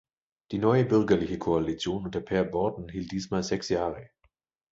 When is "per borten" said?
2.21-2.89